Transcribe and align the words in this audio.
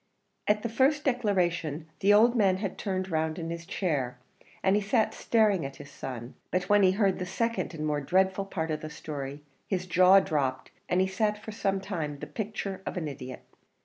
At 0.47 0.63
the 0.63 0.67
first 0.67 1.03
declaration 1.03 1.85
the 1.99 2.11
old 2.11 2.35
man 2.35 2.57
had 2.57 2.75
turned 2.79 3.11
round 3.11 3.37
in 3.37 3.51
his 3.51 3.67
chair, 3.67 4.17
and 4.63 4.75
he 4.75 4.81
sat 4.81 5.13
staring 5.13 5.63
at 5.63 5.75
his 5.75 5.91
son; 5.91 6.33
but 6.49 6.67
when 6.67 6.81
he 6.81 6.93
heard 6.93 7.19
the 7.19 7.25
second 7.27 7.75
and 7.75 7.85
more 7.85 8.01
dreadful 8.01 8.45
part 8.45 8.71
of 8.71 8.81
the 8.81 8.89
story, 8.89 9.43
his 9.67 9.85
jaw 9.85 10.19
dropped, 10.19 10.71
and 10.89 11.01
he 11.01 11.07
sat 11.07 11.37
for 11.37 11.51
some 11.51 11.79
time 11.79 12.17
the 12.17 12.25
picture 12.25 12.81
of 12.83 12.97
an 12.97 13.07
idiot. 13.07 13.41